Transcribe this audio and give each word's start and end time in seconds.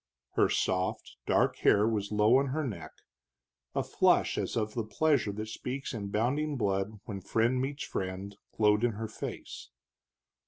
Her 0.31 0.49
soft 0.49 1.15
dark 1.27 1.57
hair 1.57 1.87
was 1.87 2.11
low 2.11 2.37
on 2.37 2.47
her 2.47 2.63
neck, 2.65 2.89
a 3.75 3.83
flush 3.83 4.35
as 4.35 4.57
of 4.57 4.73
the 4.73 4.83
pleasure 4.83 5.31
that 5.33 5.49
speaks 5.49 5.93
in 5.93 6.07
bounding 6.07 6.57
blood 6.57 6.99
when 7.05 7.21
friend 7.21 7.61
meets 7.61 7.83
friend 7.83 8.35
glowed 8.51 8.83
in 8.83 8.93
her 8.93 9.07
face. 9.07 9.69